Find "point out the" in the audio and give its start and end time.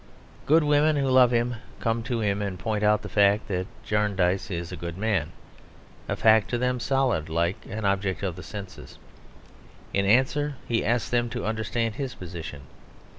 2.57-3.07